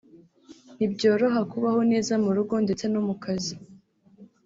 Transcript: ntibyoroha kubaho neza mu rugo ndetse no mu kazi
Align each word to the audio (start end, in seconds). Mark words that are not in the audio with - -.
ntibyoroha 0.75 1.41
kubaho 1.51 1.81
neza 1.91 2.13
mu 2.23 2.29
rugo 2.37 2.55
ndetse 2.65 2.85
no 2.93 3.01
mu 3.07 3.15
kazi 3.23 3.53